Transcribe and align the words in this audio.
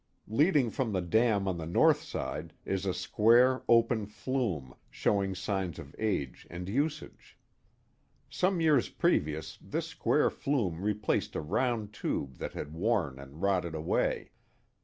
Leading 0.27 0.71
from 0.71 0.93
the 0.93 1.01
dam 1.03 1.47
on 1.47 1.59
the 1.59 1.67
north 1.67 2.01
side 2.01 2.53
is 2.65 2.87
a 2.87 2.91
square, 2.95 3.61
open 3.69 4.07
Hume, 4.07 4.73
showing 4.89 5.35
signs 5.35 5.77
of 5.77 5.95
age 5.99 6.47
and 6.49 6.67
usage. 6.67 7.37
Some 8.27 8.59
years 8.59 8.89
previous 8.89 9.59
this 9.61 9.85
square 9.85 10.31
flume 10.31 10.81
replaced 10.81 11.35
a 11.35 11.41
round 11.41 11.93
tube 11.93 12.37
that 12.37 12.53
had 12.53 12.73
worn 12.73 13.19
and 13.19 13.43
rotted 13.43 13.75
away. 13.75 14.31